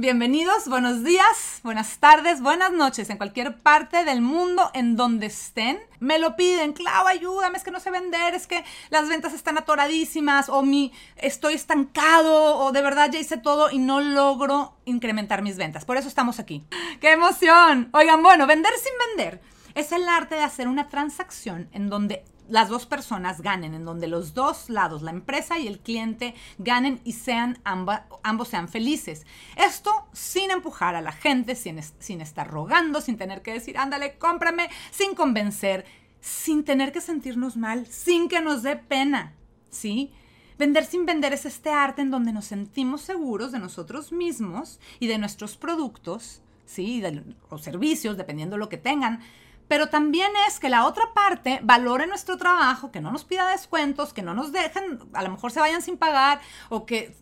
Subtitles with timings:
[0.00, 5.78] Bienvenidos, buenos días, buenas tardes, buenas noches en cualquier parte del mundo en donde estén.
[5.98, 9.58] Me lo piden, Clau, ayúdame, es que no sé vender, es que las ventas están
[9.58, 15.42] atoradísimas o mi estoy estancado o de verdad ya hice todo y no logro incrementar
[15.42, 15.84] mis ventas.
[15.84, 16.64] Por eso estamos aquí.
[17.02, 17.90] ¡Qué emoción!
[17.92, 19.42] Oigan, bueno, vender sin vender
[19.74, 24.08] es el arte de hacer una transacción en donde las dos personas ganen, en donde
[24.08, 29.26] los dos lados, la empresa y el cliente, ganen y sean ambos sean felices.
[29.56, 34.18] Esto sin empujar a la gente, sin, sin estar rogando, sin tener que decir, ándale,
[34.18, 35.84] cómprame, sin convencer,
[36.20, 39.32] sin tener que sentirnos mal, sin que nos dé pena,
[39.70, 40.12] ¿sí?
[40.58, 45.06] Vender sin vender es este arte en donde nos sentimos seguros de nosotros mismos y
[45.06, 47.00] de nuestros productos, ¿sí?
[47.00, 49.20] De, o servicios, dependiendo de lo que tengan
[49.70, 54.12] pero también es que la otra parte valore nuestro trabajo, que no nos pida descuentos,
[54.12, 57.14] que no nos dejen, a lo mejor se vayan sin pagar o que,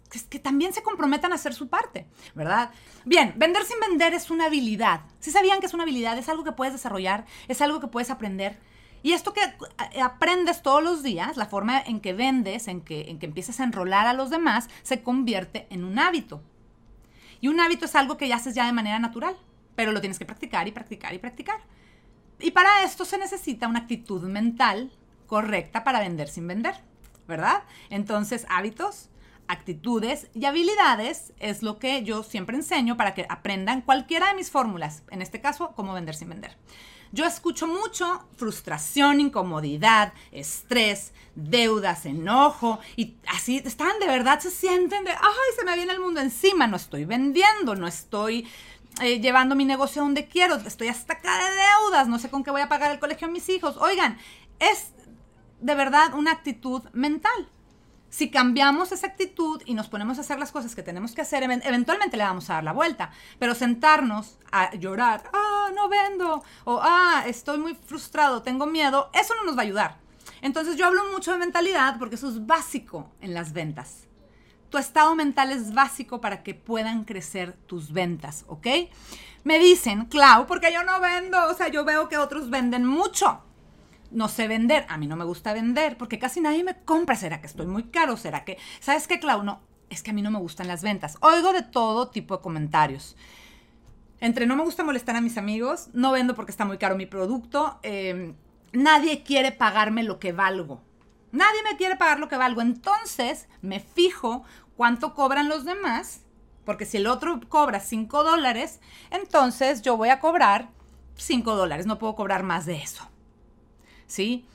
[0.42, 2.70] también se comprometan a hacer su parte, ¿verdad?
[3.04, 5.02] Bien, vender sin vender es una habilidad.
[5.20, 8.08] Si sabían que es una habilidad, es algo que puedes desarrollar, es algo que puedes
[8.08, 8.58] aprender.
[9.02, 13.10] Y esto que eh, aprendes todos los días, la forma en que vendes, en que,
[13.10, 16.42] en empiezas a enrolar a los demás, se convierte en un hábito.
[17.42, 19.36] Y un hábito es algo que ya haces ya de manera natural,
[19.76, 21.60] pero lo tienes que practicar y practicar y practicar.
[22.40, 24.92] Y para esto se necesita una actitud mental
[25.26, 26.74] correcta para vender sin vender,
[27.26, 27.64] ¿verdad?
[27.90, 29.08] Entonces, hábitos,
[29.48, 34.50] actitudes y habilidades es lo que yo siempre enseño para que aprendan cualquiera de mis
[34.50, 36.56] fórmulas, en este caso, cómo vender sin vender.
[37.10, 45.04] Yo escucho mucho frustración, incomodidad, estrés, deudas, enojo y así están de verdad, se sienten
[45.04, 48.46] de, ay, se me viene el mundo encima, no estoy vendiendo, no estoy
[49.00, 52.50] eh, llevando mi negocio donde quiero, estoy hasta acá de deudas, no sé con qué
[52.50, 53.76] voy a pagar el colegio a mis hijos.
[53.76, 54.18] Oigan,
[54.58, 54.92] es
[55.60, 57.48] de verdad una actitud mental.
[58.10, 61.42] Si cambiamos esa actitud y nos ponemos a hacer las cosas que tenemos que hacer,
[61.42, 63.10] eventualmente le vamos a dar la vuelta.
[63.38, 69.34] Pero sentarnos a llorar, ah, no vendo, o ah, estoy muy frustrado, tengo miedo, eso
[69.34, 69.98] no nos va a ayudar.
[70.40, 74.07] Entonces yo hablo mucho de mentalidad porque eso es básico en las ventas.
[74.70, 78.66] Tu estado mental es básico para que puedan crecer tus ventas, ¿ok?
[79.44, 83.42] Me dicen, Clau, porque yo no vendo, o sea, yo veo que otros venden mucho.
[84.10, 87.16] No sé vender, a mí no me gusta vender, porque casi nadie me compra.
[87.16, 88.16] ¿Será que estoy muy caro?
[88.16, 89.42] ¿Será que, sabes qué, Clau?
[89.42, 91.16] No, es que a mí no me gustan las ventas.
[91.20, 93.16] Oigo de todo tipo de comentarios.
[94.20, 97.06] Entre no me gusta molestar a mis amigos, no vendo porque está muy caro mi
[97.06, 98.34] producto, em,
[98.72, 100.82] nadie quiere pagarme lo que valgo.
[101.32, 102.60] Nadie me quiere pagar lo que valgo.
[102.60, 104.44] Entonces me fijo
[104.76, 106.22] cuánto cobran los demás,
[106.64, 108.80] porque si el otro cobra 5 dólares,
[109.10, 110.70] entonces yo voy a cobrar
[111.16, 111.86] 5 dólares.
[111.86, 113.08] No puedo cobrar más de eso.
[114.06, 114.46] ¿Sí?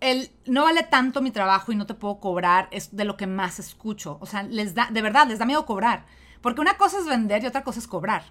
[0.00, 3.26] El, no vale tanto mi trabajo y no te puedo cobrar, es de lo que
[3.26, 4.18] más escucho.
[4.20, 6.06] O sea, les da, de verdad, les da miedo cobrar.
[6.40, 8.24] Porque una cosa es vender y otra cosa es cobrar.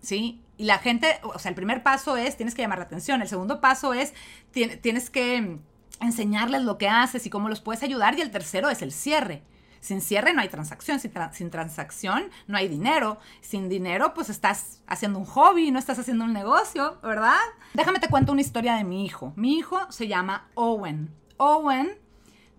[0.00, 0.42] ¿Sí?
[0.56, 3.20] Y la gente, o sea, el primer paso es, tienes que llamar la atención.
[3.20, 4.14] El segundo paso es,
[4.52, 5.58] tienes que
[6.00, 8.18] enseñarles lo que haces y cómo los puedes ayudar.
[8.18, 9.42] Y el tercero es el cierre.
[9.80, 13.18] Sin cierre no hay transacción, sin, transacción no hay dinero.
[13.40, 17.38] Sin dinero, pues estás haciendo un hobby, no estás haciendo un negocio, ¿verdad?
[17.74, 19.32] Déjame te cuento una historia de mi hijo.
[19.36, 21.14] Mi hijo se llama Owen.
[21.36, 21.96] Owen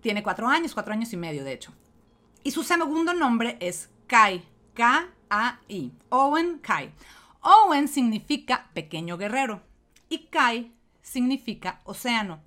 [0.00, 1.72] tiene cuatro años, cuatro años y medio, de hecho.
[2.42, 4.42] Y su segundo nombre es Kai.
[4.74, 5.92] K-A-I.
[6.08, 6.90] Owen Kai.
[7.42, 9.62] Owen significa pequeño guerrero
[10.08, 10.72] y Kai
[11.02, 12.40] significa océano.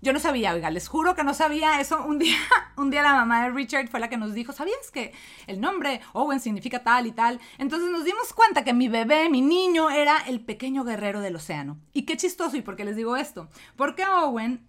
[0.00, 2.04] Yo no sabía, oiga, les juro que no sabía eso.
[2.04, 2.36] Un día,
[2.76, 5.12] un día la mamá de Richard fue la que nos dijo, ¿sabías que
[5.46, 7.40] el nombre Owen significa tal y tal?
[7.58, 11.78] Entonces nos dimos cuenta que mi bebé, mi niño, era el pequeño guerrero del océano.
[11.92, 13.48] Y qué chistoso, ¿y por qué les digo esto?
[13.76, 14.66] Porque Owen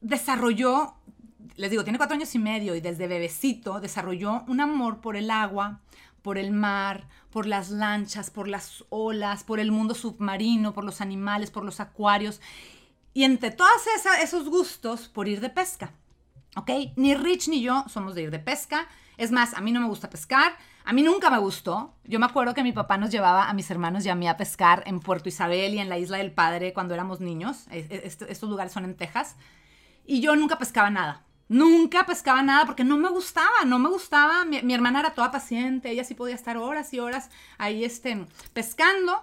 [0.00, 0.94] desarrolló,
[1.56, 5.30] les digo, tiene cuatro años y medio y desde bebecito desarrolló un amor por el
[5.30, 5.80] agua,
[6.22, 11.00] por el mar, por las lanchas, por las olas, por el mundo submarino, por los
[11.00, 12.40] animales, por los acuarios.
[13.12, 13.70] Y entre todos
[14.22, 15.92] esos gustos por ir de pesca.
[16.56, 16.70] ¿Ok?
[16.96, 18.88] Ni Rich ni yo somos de ir de pesca.
[19.16, 20.56] Es más, a mí no me gusta pescar.
[20.84, 21.94] A mí nunca me gustó.
[22.04, 24.36] Yo me acuerdo que mi papá nos llevaba a mis hermanos y a mí a
[24.36, 27.66] pescar en Puerto Isabel y en la Isla del Padre cuando éramos niños.
[27.70, 29.36] E, e, estos lugares son en Texas.
[30.06, 31.24] Y yo nunca pescaba nada.
[31.48, 34.44] Nunca pescaba nada porque no me gustaba, no me gustaba.
[34.44, 37.28] Mi, hermana era toda paciente, ella sí podía estar horas y horas
[37.58, 39.20] ahí este, pescando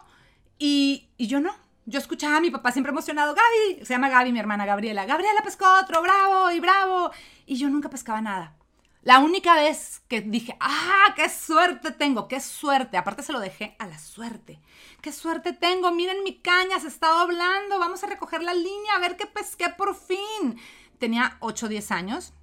[0.59, 1.66] y yo no.
[1.89, 5.41] Yo escuchaba a mi papá siempre emocionado, Gaby, se llama Gaby, mi hermana Gabriela, Gabriela
[5.41, 7.11] pescó otro, bravo y bravo.
[7.45, 8.57] Y yo nunca pescaba nada.
[9.03, 12.97] La única vez que dije, ah, qué suerte tengo, qué suerte.
[12.97, 14.59] Aparte se lo dejé a la suerte.
[15.01, 18.99] Qué suerte tengo, miren mi caña, se está doblando, vamos a recoger la línea, a
[18.99, 20.59] ver qué pesqué por fin.
[20.99, 22.33] Tenía 8 o 10 años.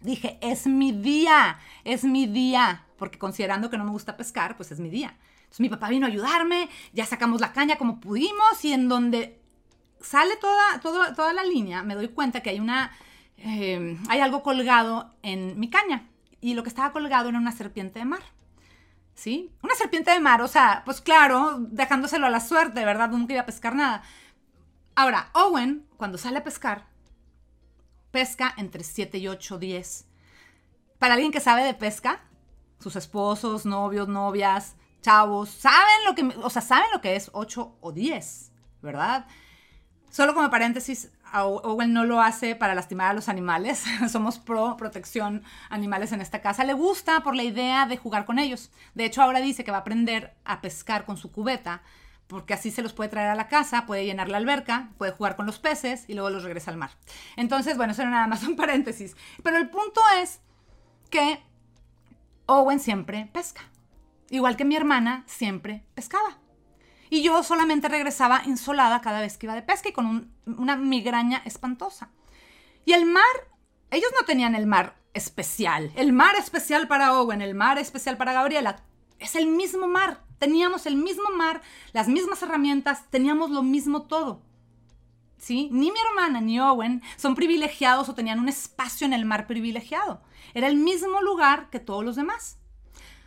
[0.00, 2.86] Dije, es mi día, es mi día.
[2.96, 5.18] porque considerando que no me gusta pescar, pues es mi día.
[5.58, 9.40] Mi papá vino a ayudarme, ya sacamos la caña como pudimos y en donde
[10.00, 12.92] sale toda, toda la línea, me doy cuenta que hay una,
[13.38, 16.08] eh, hay algo colgado en mi caña
[16.40, 18.22] y lo que estaba colgado era una serpiente de mar.
[19.14, 19.50] ¿Sí?
[19.62, 23.08] Una serpiente de mar, o sea, pues claro, dejándoselo a la suerte, ¿verdad?
[23.08, 24.02] Nunca iba a pescar nada.
[24.94, 26.86] Ahora, Owen, cuando sale a pescar,
[28.10, 30.06] pesca entre 7 y 8, 10.
[30.98, 32.20] Para alguien que sabe de pesca,
[32.78, 34.76] sus esposos, novios, novias,
[35.06, 38.50] chavos, saben lo que, o sea, saben lo que es 8 o 10,
[38.82, 39.26] ¿verdad?
[40.10, 43.84] Solo como paréntesis, Owen no lo hace para lastimar a los animales.
[44.10, 46.64] Somos pro protección animales en esta casa.
[46.64, 48.72] Le gusta por la idea de jugar con ellos.
[48.94, 51.82] De hecho, ahora dice que va a aprender a pescar con su cubeta
[52.26, 55.36] porque así se los puede traer a la casa, puede llenar la alberca, puede jugar
[55.36, 56.90] con los peces y luego los regresa al mar.
[57.36, 59.16] Entonces, bueno, eso era nada más un paréntesis.
[59.44, 60.40] Pero el punto es
[61.10, 61.40] que
[62.46, 63.62] Owen siempre pesca,
[64.30, 66.38] igual que mi hermana siempre pescaba.
[67.08, 71.42] Y yo solamente regresaba insolada cada vez que iba de pesca y con una migraña
[71.44, 72.10] espantosa.
[72.84, 73.22] Y el mar,
[73.90, 75.92] ellos no tenían el mar especial.
[75.96, 78.82] El mar especial para Owen, el mar especial para Gabriela.
[79.18, 80.22] Es el mismo mar.
[80.38, 81.62] Teníamos el mismo mar,
[81.92, 84.42] las mismas herramientas, teníamos lo mismo todo.
[85.38, 85.68] ¿Sí?
[85.72, 90.22] Ni mi hermana ni Owen son privilegiados o tenían un espacio en el mar privilegiado.
[90.54, 92.58] Era el mismo lugar que todos los demás.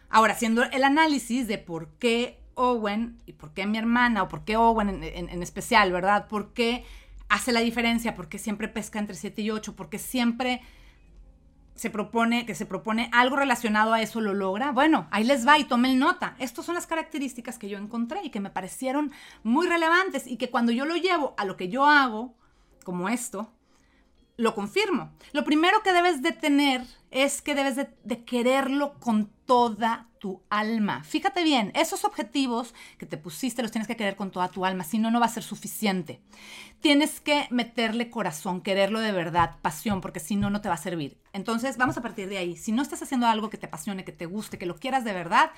[0.09, 4.44] Ahora, haciendo el análisis de por qué Owen y por qué mi hermana o por
[4.44, 6.27] qué Owen en, en especial, ¿verdad?
[6.27, 6.83] ¿Por qué
[7.29, 8.15] hace la diferencia?
[8.15, 9.75] ¿Por qué siempre pesca entre 7 y 8?
[9.75, 10.61] ¿Por qué siempre
[11.79, 14.73] se propone, que se propone algo relacionado a eso, lo logra.
[14.73, 16.35] Bueno, ahí les va y tomen nota.
[16.38, 19.13] Estas son las características que yo encontré y que me parecieron
[19.44, 22.35] muy relevantes y que cuando yo lo llevo a lo que yo hago,
[22.83, 23.53] como esto,
[24.39, 25.12] lo confirmo.
[25.33, 31.03] Lo primero que debes de tener es que debes de, quererlo con toda tu alma.
[31.03, 34.86] Fíjate bien, esos objetivos que te pusiste los tienes que querer con toda tu alma,
[34.86, 36.21] si no, no va a ser suficiente.
[36.80, 40.77] Tienes que meterle corazón, quererlo de verdad, pasión, porque si no, no te va a
[40.77, 41.18] servir.
[41.33, 42.56] Entonces, vamos a partir de ahí.
[42.56, 45.12] Si no estás haciendo algo que te apasione, que te guste, que lo quieras de
[45.12, 45.51] verdad,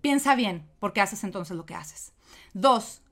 [0.00, 2.14] piensa bien, porque haces entonces lo que haces.
[2.54, 3.02] Dos,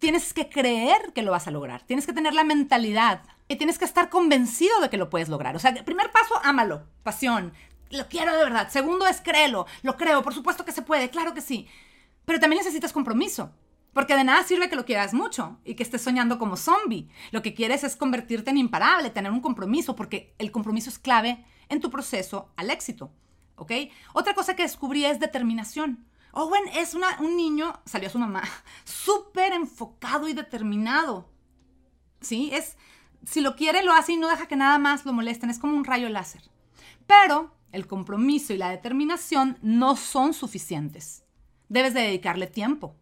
[0.00, 1.82] tienes que creer que lo vas a lograr.
[1.82, 5.54] Tienes que tener la mentalidad y tienes que estar convencido de que lo puedes lograr.
[5.54, 7.52] O sea, primer paso, ámalo, pasión.
[7.90, 8.68] Lo quiero de verdad.
[8.70, 9.66] Segundo es créelo.
[9.82, 11.68] Lo creo, por supuesto que se puede, claro que sí.
[12.24, 13.52] Pero también necesitas compromiso.
[13.92, 17.08] Porque de nada sirve que lo quieras mucho y que estés soñando como zombie.
[17.32, 21.44] Lo que quieres es convertirte en imparable, tener un compromiso, porque el compromiso es clave
[21.68, 23.10] en tu proceso al éxito.
[23.56, 23.72] ¿Ok?
[24.14, 26.06] Otra cosa que descubrí es determinación.
[26.32, 28.42] Owen es un niño, salió su mamá,
[28.84, 31.28] súper enfocado y determinado.
[32.20, 32.50] ¿Sí?
[32.52, 32.76] Es,
[33.24, 35.50] si lo quiere, lo hace y no deja que nada más lo molesten.
[35.50, 36.42] Es como un rayo láser.
[37.06, 41.24] Pero el compromiso y la determinación no son suficientes.
[41.68, 42.94] Debes de dedicarle tiempo.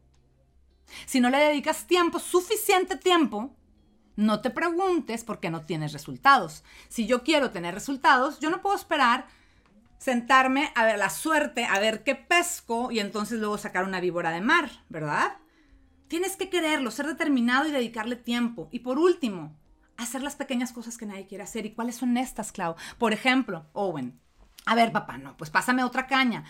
[1.06, 3.54] Si no le dedicas tiempo, suficiente tiempo,
[4.16, 6.64] no te preguntes por qué no tienes resultados.
[6.88, 9.28] Si yo quiero tener resultados, yo no puedo esperar
[9.98, 14.30] sentarme a ver la suerte, a ver qué pesco y entonces luego sacar una víbora
[14.30, 15.36] de mar, ¿verdad?
[16.06, 18.68] Tienes que quererlo, ser determinado y dedicarle tiempo.
[18.72, 19.56] Y por último,
[19.98, 21.66] hacer las pequeñas cosas que nadie quiere hacer.
[21.66, 22.76] ¿Y cuáles son estas, Clau?
[22.96, 24.18] Por ejemplo, Owen.
[24.64, 26.44] A ver, papá, no, pues pásame otra caña,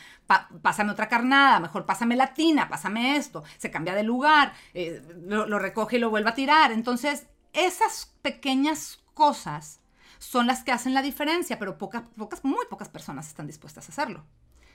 [0.61, 5.47] pásame otra carnada, mejor pásame la tina, pásame esto, se cambia de lugar, eh, lo,
[5.47, 6.73] lo recoge y lo vuelve a tirar.
[6.73, 9.81] Entonces, esas pequeñas cosas
[10.19, 13.93] son las que hacen la diferencia, pero pocas, pocas, muy pocas personas están dispuestas a
[13.93, 14.25] hacerlo.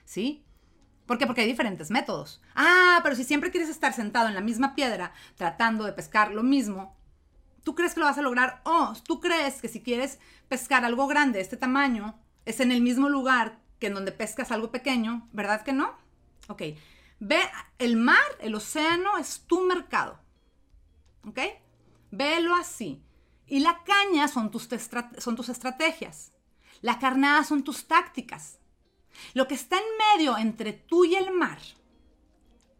[0.05, 0.43] ¿Sí?
[1.05, 1.25] ¿Por qué?
[1.25, 2.41] Porque hay diferentes métodos.
[2.55, 6.43] Ah, pero si siempre quieres estar sentado en la misma piedra tratando de pescar lo
[6.43, 6.95] mismo,
[7.63, 8.61] ¿tú crees que lo vas a lograr?
[8.63, 12.81] O tú crees que si quieres pescar algo grande de este tamaño, es en el
[12.81, 15.93] mismo lugar que en donde pescas algo pequeño, ¿verdad que no?
[16.47, 16.61] Ok.
[17.19, 17.39] Ve,
[17.79, 20.19] el mar, el océano es tu mercado.
[21.25, 21.39] ¿Ok?
[22.11, 23.01] Velo así.
[23.47, 24.69] Y la caña son tus,
[25.17, 26.31] son tus estrategias.
[26.81, 28.59] La carnada son tus tácticas.
[29.33, 31.59] Lo que está en medio entre tú y el mar,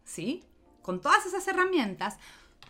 [0.04, 0.44] ¿sí?
[0.82, 2.18] Con todas esas herramientas,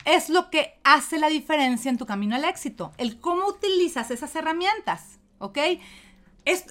[0.05, 2.93] es lo que hace la diferencia en tu camino al éxito.
[2.97, 5.57] El cómo utilizas esas herramientas, ¿ok?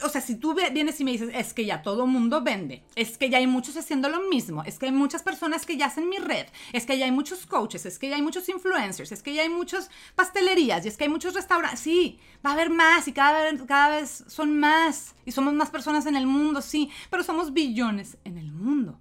[0.03, 3.19] O sea, si tú vienes y me dices, es que ya todo mundo vende, es
[3.19, 6.09] que ya hay muchos haciendo lo mismo, es que hay muchas personas que ya hacen
[6.09, 9.23] mi red, es que ya hay muchos coaches, es que ya hay muchos influencers, es
[9.23, 11.81] que ya hay muchas pastelerías y es que hay muchos restaurantes.
[11.81, 15.71] Sí, va a haber más y cada vez, cada vez son más y somos más
[15.71, 19.01] personas en el mundo, sí, pero somos billones en el mundo.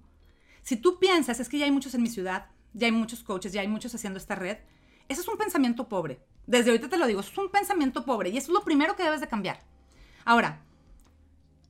[0.62, 3.52] Si tú piensas, es que ya hay muchos en mi ciudad, ya hay muchos coaches,
[3.52, 4.58] ya hay muchos haciendo esta red,
[5.08, 6.20] eso es un pensamiento pobre.
[6.46, 9.04] Desde ahorita te lo digo, es un pensamiento pobre y eso es lo primero que
[9.04, 9.60] debes de cambiar.
[10.24, 10.60] Ahora,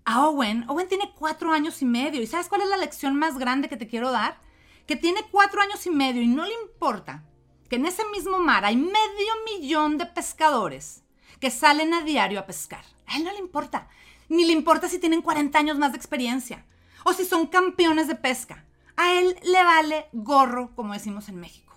[0.04, 0.68] a Owen.
[0.68, 2.22] Owen tiene cuatro años y medio.
[2.22, 4.38] ¿Y sabes cuál es la lección más grande que te quiero dar?
[4.86, 7.24] Que tiene cuatro años y medio y no le importa
[7.68, 11.02] que en ese mismo mar hay medio millón de pescadores
[11.40, 12.84] que salen a diario a pescar.
[13.06, 13.88] A él no le importa.
[14.28, 16.64] Ni le importa si tienen 40 años más de experiencia
[17.04, 18.64] o si son campeones de pesca.
[18.96, 21.74] A él le vale gorro, como decimos en México.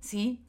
[0.00, 0.42] ¿Sí?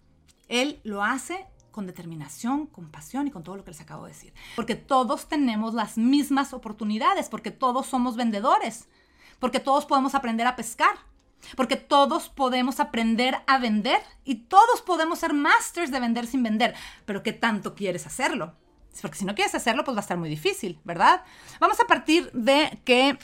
[0.47, 1.45] Él lo hace
[1.79, 4.33] con determinación, con pasión y con todo lo que les acabo de decir.
[4.57, 8.89] Porque todos tenemos las mismas oportunidades, porque todos somos vendedores,
[9.39, 10.93] porque todos podemos aprender a pescar,
[11.55, 16.75] porque todos podemos aprender a vender y todos podemos ser masters de vender sin vender.
[17.05, 18.55] Pero ¿qué tanto quieres hacerlo?
[19.01, 21.23] Porque si no quieres hacerlo, pues va a estar muy difícil, ¿verdad?
[21.61, 23.17] Vamos a partir de que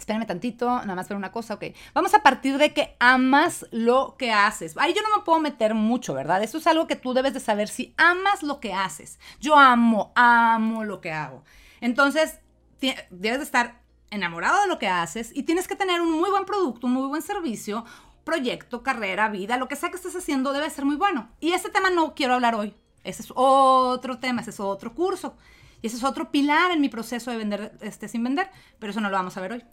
[0.00, 1.64] Espérame tantito, nada más ver una cosa, ok.
[1.92, 4.74] Vamos a partir de que amas lo que haces.
[4.78, 6.42] Ahí yo no me puedo meter mucho, ¿verdad?
[6.42, 9.18] Eso es algo que tú debes de saber si amas lo que haces.
[9.40, 11.44] Yo amo, amo lo que hago.
[11.82, 12.40] Entonces,
[12.80, 16.46] debes de estar enamorado de lo que haces y tienes que tener un muy buen
[16.46, 17.84] producto, un muy buen servicio,
[18.24, 21.28] proyecto, carrera, vida, lo que sea que estés haciendo debe ser muy bueno.
[21.40, 22.74] Y este tema no quiero hablar hoy.
[23.04, 25.36] Ese es otro tema, ese es otro curso.
[25.82, 29.00] Y ese es otro pilar en mi proceso de vender este, sin vender, pero eso
[29.00, 29.64] no lo vamos a ver hoy.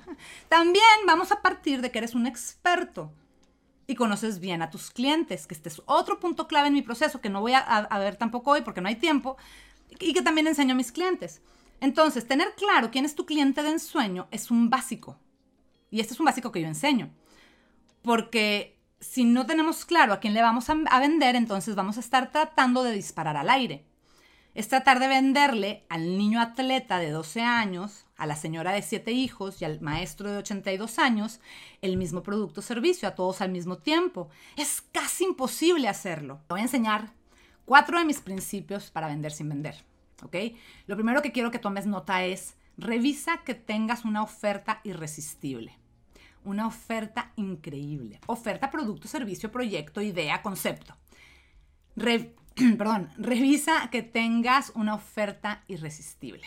[0.48, 3.12] También vamos a partir de que eres un experto
[3.86, 7.20] y conoces bien a tus clientes, que este es otro punto clave en mi proceso
[7.20, 9.36] que no voy a, ver tampoco hoy porque no hay tiempo
[10.00, 11.42] y que también enseño a mis clientes.
[11.80, 15.18] Entonces, tener claro quién es tu cliente de ensueño es un básico.
[15.90, 17.10] Y este es un básico que yo enseño.
[18.02, 22.32] Porque si no tenemos claro a quién le vamos a, vender, entonces vamos a estar
[22.32, 23.85] tratando de disparar al aire
[24.56, 29.12] es tratar de venderle al niño atleta de 12 años, a la señora de 7
[29.12, 31.40] hijos y al maestro de 82 años
[31.82, 34.30] el mismo producto o servicio a todos al mismo tiempo.
[34.56, 36.40] Es casi imposible hacerlo.
[36.48, 37.12] Te voy a enseñar
[37.66, 39.84] cuatro de mis principios para vender sin vender.
[40.22, 40.36] ¿ok?
[40.86, 45.76] Lo primero que quiero que tomes nota es, revisa que tengas una oferta irresistible.
[46.44, 48.20] Una oferta increíble.
[48.26, 50.96] Oferta, producto, servicio, proyecto, idea, concepto.
[52.78, 56.46] perdón, revisa que tengas una oferta irresistible.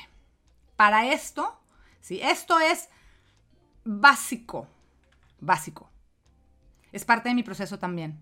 [0.76, 1.60] Para esto,
[2.02, 2.20] ¿sí?
[2.22, 2.90] esto es
[3.84, 4.68] básico,
[5.40, 5.90] básico.
[6.92, 8.20] Es parte de mi proceso también.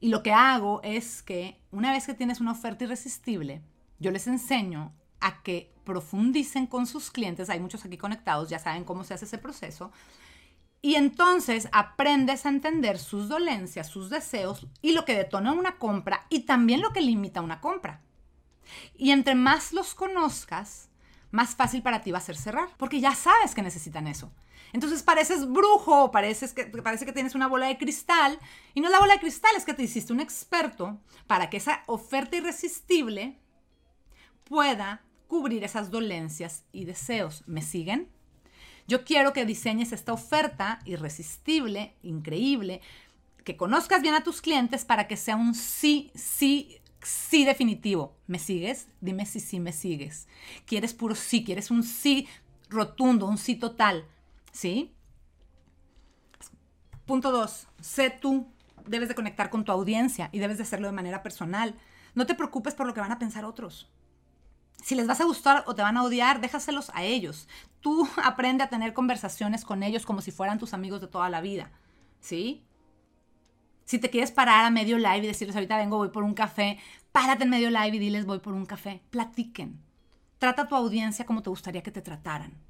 [0.00, 3.62] Y lo que hago es que una vez que tienes una oferta irresistible,
[3.98, 7.48] yo les enseño a que profundicen con sus clientes.
[7.48, 9.92] Hay muchos aquí conectados, ya saben cómo se hace ese proceso.
[10.82, 16.26] Y entonces aprendes a entender sus dolencias, sus deseos y lo que detona una compra
[16.28, 18.02] y también lo que limita una compra.
[18.94, 20.88] Y entre más los conozcas,
[21.30, 24.32] más fácil para ti va a ser cerrar, porque ya sabes que necesitan eso.
[24.72, 28.38] Entonces pareces brujo, pareces que, parece que tienes una bola de cristal,
[28.74, 31.56] y no es la bola de cristal, es que te hiciste un experto para que
[31.56, 33.38] esa oferta irresistible
[34.44, 37.42] pueda cubrir esas dolencias y deseos.
[37.46, 38.10] ¿Me siguen?
[38.88, 42.80] Yo quiero que diseñes esta oferta irresistible, increíble,
[43.44, 48.16] que conozcas bien a tus clientes para que sea un sí, sí, sí definitivo.
[48.26, 48.88] ¿Me sigues?
[49.00, 50.28] Dime si sí me sigues.
[50.66, 51.44] ¿Quieres puro sí?
[51.44, 52.28] ¿Quieres un sí
[52.68, 54.04] rotundo, un sí total?
[54.52, 54.92] ¿Sí?
[57.06, 58.48] Punto dos, sé tú.
[58.86, 61.74] Debes de conectar con tu audiencia y debes de hacerlo de manera personal.
[62.14, 63.90] No te preocupes por lo que van a pensar otros.
[64.82, 67.48] Si les vas a gustar o te van a odiar, déjaselos a ellos.
[67.80, 71.40] Tú aprende a tener conversaciones con ellos como si fueran tus amigos de toda la
[71.40, 71.70] vida.
[72.20, 72.64] ¿Sí?
[73.84, 76.78] Si te quieres parar a medio live y decirles ahorita vengo, voy por un café,
[77.12, 79.02] párate en medio live y diles voy por un café.
[79.10, 79.80] Platiquen.
[80.38, 82.65] Trata a tu audiencia como te gustaría que te trataran.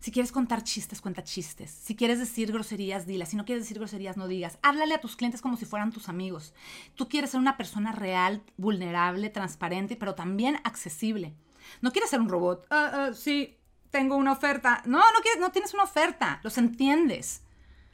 [0.00, 1.70] Si quieres contar chistes, cuenta chistes.
[1.70, 3.30] Si quieres decir groserías, dilas.
[3.30, 4.58] Si no quieres decir groserías, no digas.
[4.62, 6.52] Háblale a tus clientes como si fueran tus amigos.
[6.94, 11.34] Tú quieres ser una persona real, vulnerable, transparente, pero también accesible.
[11.80, 12.66] No quieres ser un robot.
[12.70, 13.56] Ah, ah, sí,
[13.90, 14.82] tengo una oferta.
[14.84, 16.40] No, no, quieres, no tienes una oferta.
[16.42, 17.42] Los entiendes.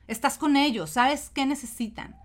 [0.09, 0.91] Estás con ellos.
[0.91, 2.20] Sabes qué necesitan.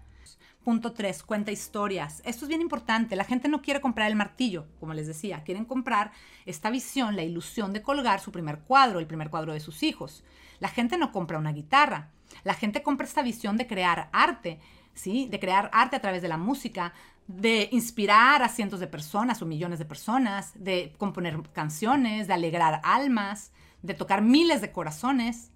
[0.65, 2.23] Punto 3, cuenta historias.
[2.25, 3.15] Esto es bien importante.
[3.15, 5.43] La gente no quiere comprar el martillo, como les decía.
[5.43, 6.11] Quieren comprar
[6.47, 10.23] esta visión, la ilusión de colgar su primer cuadro, el primer cuadro de sus hijos.
[10.57, 12.09] La gente no compra una guitarra.
[12.43, 14.59] La gente compra esta visión de crear arte,
[14.95, 15.27] ¿sí?
[15.29, 16.93] De crear arte a través de la música,
[17.27, 22.81] de inspirar a cientos de personas o millones de personas, de componer canciones, de alegrar
[22.83, 23.51] almas,
[23.83, 25.51] de tocar miles de corazones.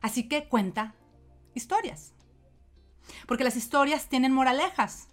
[0.00, 0.94] Así que cuenta
[1.52, 2.15] historias.
[3.26, 5.08] Porque las historias tienen moralejas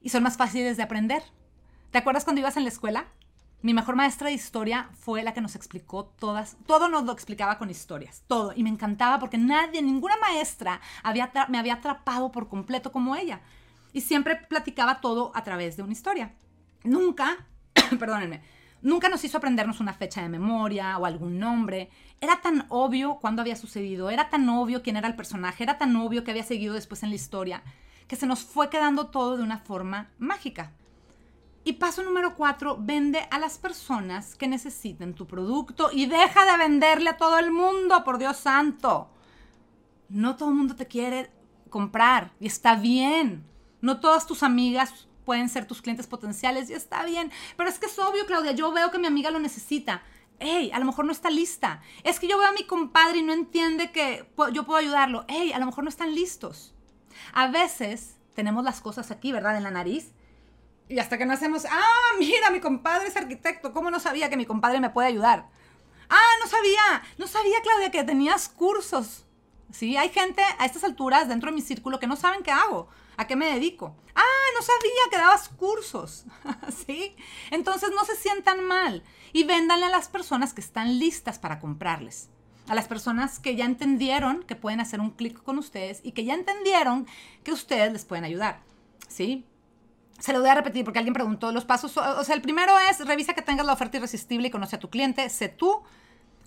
[0.00, 1.22] y son más fáciles de aprender.
[1.90, 3.06] ¿Te acuerdas cuando ibas en la escuela?
[3.62, 7.58] Mi mejor maestra de historia fue la que nos explicó todas, todo nos lo explicaba
[7.58, 8.52] con historias, todo.
[8.56, 13.40] Y me encantaba porque nadie, ninguna maestra había, me había atrapado por completo como ella.
[13.92, 16.34] Y siempre platicaba todo a través de una historia.
[16.82, 17.46] Nunca,
[18.00, 18.42] perdónenme,
[18.82, 21.88] Nunca nos hizo aprendernos una fecha de memoria o algún nombre.
[22.20, 25.94] Era tan obvio cuándo había sucedido, era tan obvio quién era el personaje, era tan
[25.94, 27.62] obvio que había seguido después en la historia,
[28.08, 30.72] que se nos fue quedando todo de una forma mágica.
[31.64, 36.58] Y paso número cuatro, vende a las personas que necesiten tu producto y deja de
[36.58, 39.10] venderle a todo el mundo, por Dios santo.
[40.08, 41.30] No todo el mundo te quiere
[41.70, 43.46] comprar y está bien.
[43.80, 47.30] No todas tus amigas pueden ser tus clientes potenciales y está bien.
[47.56, 50.02] Pero es que es obvio, Claudia, yo veo que mi amiga lo necesita.
[50.38, 51.82] Hey, a lo mejor no está lista.
[52.02, 55.24] Es que yo veo a mi compadre y no entiende que yo puedo ayudarlo.
[55.28, 56.74] Hey, a lo mejor no están listos.
[57.32, 59.56] A veces tenemos las cosas aquí, ¿verdad?
[59.56, 60.12] En la nariz
[60.92, 64.36] y hasta que no hacemos, ah, mira, mi compadre es arquitecto, ¿cómo no sabía que
[64.36, 65.48] mi compadre me puede ayudar?
[66.10, 69.24] Ah, no sabía, no sabía, Claudia, que tenías cursos.
[69.70, 72.88] Sí, hay gente a estas alturas dentro de mi círculo que no saben qué hago,
[73.22, 73.96] a qué me dedico.
[74.14, 76.24] Ah, no sabía que dabas cursos.
[76.86, 77.16] ¿Sí?
[77.50, 79.02] Entonces no se sientan mal
[79.32, 82.28] y véndanle a las personas que están listas para comprarles.
[82.68, 86.24] A las personas que ya entendieron que pueden hacer un clic con ustedes y que
[86.24, 87.06] ya entendieron
[87.42, 88.60] que ustedes les pueden ayudar.
[89.08, 89.44] ¿Sí?
[90.18, 91.96] Se lo voy a repetir porque alguien preguntó los pasos.
[91.96, 94.88] O sea, el primero es revisa que tengas la oferta irresistible y conoce a tu
[94.88, 95.28] cliente.
[95.28, 95.82] Sé tú,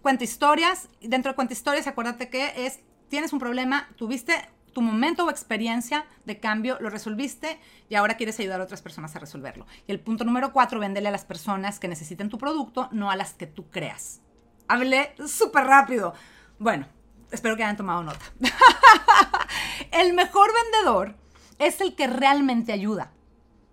[0.02, 0.88] cuenta historias.
[1.02, 2.80] Dentro de cuenta historias, acuérdate que es,
[3.10, 8.38] tienes un problema, tuviste tu momento o experiencia de cambio, lo resolviste y ahora quieres
[8.42, 9.66] ayudar a otras personas a resolverlo.
[9.88, 13.16] Y el punto número cuatro, véndele a las personas que necesiten tu producto, no a
[13.16, 14.20] las que tú creas.
[14.68, 16.14] Hablé súper rápido.
[16.60, 16.88] Bueno,
[17.32, 18.26] espero que hayan tomado nota.
[19.92, 21.16] el mejor vendedor
[21.58, 23.14] es el que realmente ayuda.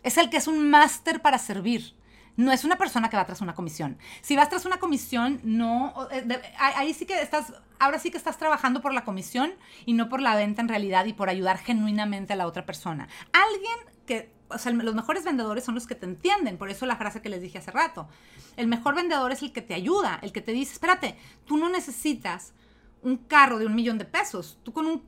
[0.05, 1.97] Es el que es un máster para servir.
[2.37, 3.99] No es una persona que va tras una comisión.
[4.21, 6.09] Si vas tras una comisión, no.
[6.13, 7.53] Eh, ahí sí que estás.
[7.83, 9.55] Ahora sí que estás trabajando por la comisión
[9.87, 13.09] y no por la venta en realidad y por ayudar genuinamente a la otra persona.
[13.33, 13.75] Alguien
[14.07, 14.33] que.
[14.47, 16.59] O sea, los mejores vendedores son los que te entienden.
[16.59, 18.07] Por eso la frase que les dije hace rato.
[18.57, 21.71] El mejor vendedor es el que te ayuda, el que te dice: espérate, tú no
[21.71, 22.55] necesitas
[23.03, 24.61] un carro de un millón de pesos.
[24.63, 25.03] Tú con un,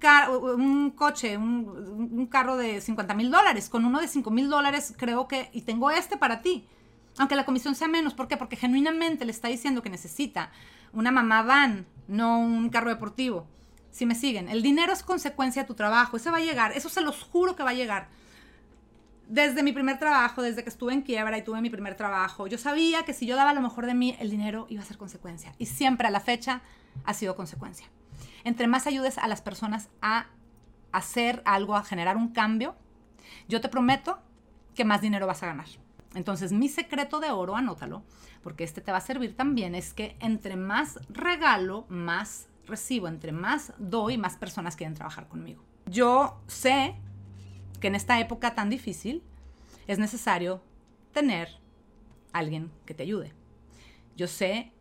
[0.58, 5.28] un coche, un, carro de 50 mil dólares, con uno de 5 mil dólares creo
[5.28, 6.66] que, y tengo este para ti.
[7.18, 8.36] Aunque la comisión sea menos, ¿por qué?
[8.36, 10.50] Porque genuinamente le está diciendo que necesita
[10.94, 13.46] una mamá van, no un carro deportivo.
[13.90, 16.88] Si me siguen, el dinero es consecuencia de tu trabajo, ese va a llegar, eso
[16.88, 18.08] se los juro que va a llegar.
[19.28, 22.58] Desde mi primer trabajo, desde que estuve en quiebra y tuve mi primer trabajo, yo
[22.58, 25.54] sabía que si yo daba lo mejor de mí, el dinero iba a ser consecuencia.
[25.58, 26.60] Y siempre a la fecha
[27.04, 27.86] ha sido consecuencia.
[28.42, 30.26] Entre más ayudes a las personas a
[30.92, 32.74] hacer algo, a generar un cambio,
[33.48, 34.18] yo te prometo
[34.74, 35.66] que más dinero vas a ganar.
[36.14, 38.02] Entonces, mi secreto de oro, anótalo,
[38.42, 43.32] porque este te va a servir también, es que entre más regalo, más recibo, entre
[43.32, 45.62] más doy, más personas quieren trabajar conmigo.
[45.86, 46.94] Yo sé
[47.80, 49.22] que en esta época tan difícil
[49.86, 50.62] es necesario
[51.12, 51.48] tener
[52.32, 53.32] alguien que te ayude.
[54.16, 54.72] Yo sé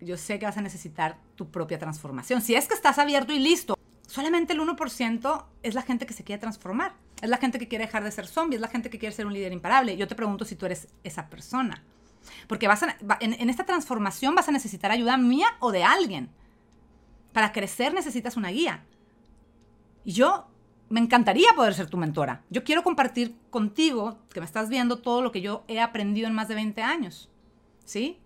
[0.00, 2.40] yo sé que vas a necesitar tu propia transformación.
[2.40, 6.24] Si es que estás abierto y listo, solamente el 1% es la gente que se
[6.24, 6.94] quiere transformar.
[7.20, 9.26] Es la gente que quiere dejar de ser zombie, es la gente que quiere ser
[9.26, 9.96] un líder imparable.
[9.96, 11.82] Yo te pregunto si tú eres esa persona.
[12.46, 12.82] Porque vas
[13.20, 16.30] en, esta transformación vas a necesitar ayuda mía o de alguien.
[17.32, 18.84] Para crecer necesitas una guía.
[20.04, 20.46] Y yo
[20.88, 22.42] me encantaría poder ser tu mentora.
[22.50, 26.34] Yo quiero compartir contigo, que me estás viendo, todo lo que yo he aprendido en
[26.34, 27.30] más de 20 años.
[27.84, 28.18] ¿Sí?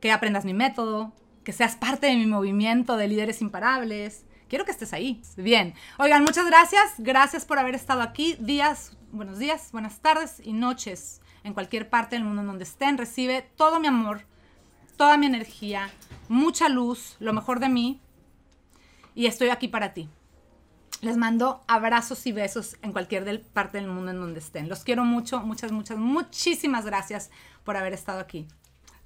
[0.00, 1.12] que aprendas mi método,
[1.44, 4.24] que seas parte de mi movimiento de líderes imparables.
[4.48, 5.20] Quiero que estés ahí.
[5.36, 5.74] Bien.
[5.98, 6.94] Oigan, muchas gracias.
[6.98, 8.36] Gracias por haber estado aquí.
[8.38, 12.98] Días, buenos días, buenas tardes y noches en cualquier parte del mundo en donde estén.
[12.98, 14.22] Recibe todo mi amor,
[14.96, 15.90] toda mi energía,
[16.28, 18.00] mucha luz, lo mejor de mí.
[19.14, 20.08] Y estoy aquí para ti.
[21.00, 24.68] Les mando abrazos y besos en cualquier parte del mundo en donde estén.
[24.68, 27.30] Los quiero mucho, muchas, muchas, muchísimas gracias
[27.64, 28.46] por haber estado aquí.